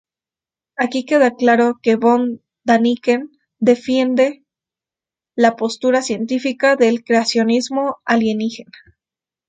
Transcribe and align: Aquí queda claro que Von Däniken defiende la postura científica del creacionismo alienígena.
Aquí 0.83 0.99
queda 1.09 1.29
claro 1.41 1.67
que 1.83 1.95
Von 1.95 2.41
Däniken 2.67 3.21
defiende 3.59 4.43
la 5.35 5.55
postura 5.55 6.01
científica 6.01 6.75
del 6.75 7.03
creacionismo 7.03 7.97
alienígena. 8.03 8.71